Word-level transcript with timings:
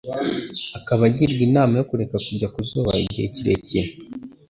akaba 0.77 1.01
agirwa 1.09 1.41
inama 1.49 1.73
yo 1.79 1.85
kureka 1.89 2.15
kujya 2.25 2.47
kuzuba 2.53 2.91
igihe 3.05 3.27
kirekire. 3.35 3.89